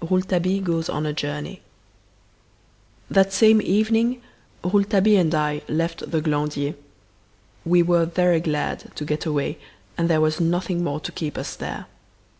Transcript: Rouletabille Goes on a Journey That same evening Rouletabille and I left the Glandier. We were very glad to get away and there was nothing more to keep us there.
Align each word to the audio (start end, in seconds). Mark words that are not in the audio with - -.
Rouletabille 0.00 0.60
Goes 0.60 0.88
on 0.88 1.06
a 1.06 1.12
Journey 1.12 1.60
That 3.08 3.32
same 3.32 3.62
evening 3.62 4.20
Rouletabille 4.64 5.20
and 5.20 5.32
I 5.32 5.62
left 5.68 6.10
the 6.10 6.20
Glandier. 6.20 6.74
We 7.64 7.80
were 7.84 8.04
very 8.04 8.40
glad 8.40 8.90
to 8.96 9.04
get 9.04 9.24
away 9.24 9.56
and 9.96 10.10
there 10.10 10.20
was 10.20 10.40
nothing 10.40 10.82
more 10.82 10.98
to 10.98 11.12
keep 11.12 11.38
us 11.38 11.54
there. 11.54 11.86